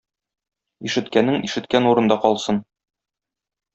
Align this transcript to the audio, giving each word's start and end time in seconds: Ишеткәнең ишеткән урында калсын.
Ишеткәнең 0.89 1.37
ишеткән 1.49 1.91
урында 1.91 2.19
калсын. 2.25 2.59